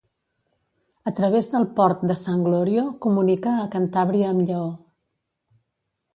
[1.11, 4.67] A través del Port de Sant Glorio, comunica a Cantàbria amb Lleó.